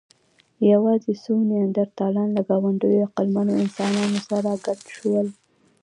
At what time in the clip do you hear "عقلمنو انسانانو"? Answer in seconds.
3.07-4.19